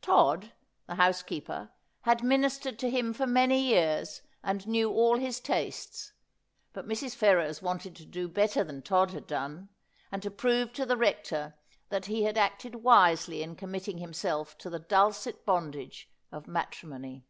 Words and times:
Todd, 0.00 0.52
the 0.86 0.94
housekeeper, 0.94 1.72
had 2.02 2.22
ministered 2.22 2.78
to 2.78 2.88
him 2.88 3.12
for 3.12 3.26
many 3.26 3.60
years, 3.60 4.22
and 4.40 4.68
knew 4.68 4.88
all 4.92 5.16
his 5.18 5.40
tastes: 5.40 6.12
but 6.72 6.86
Mrs. 6.86 7.16
Ferrers 7.16 7.60
wanted 7.60 7.96
to 7.96 8.04
do 8.04 8.28
better 8.28 8.62
than 8.62 8.80
Todd 8.82 9.10
had 9.10 9.26
done, 9.26 9.70
and 10.12 10.22
to 10.22 10.30
prove 10.30 10.72
to 10.74 10.86
the 10.86 10.96
Rector 10.96 11.56
that 11.88 12.06
he 12.06 12.22
had 12.22 12.38
acted 12.38 12.76
wisely 12.84 13.42
in 13.42 13.56
committing 13.56 13.98
himself 13.98 14.56
to 14.58 14.70
the 14.70 14.78
dulcet 14.78 15.44
bondage 15.44 16.08
of 16.30 16.46
matri 16.46 16.88
mony. 16.88 17.26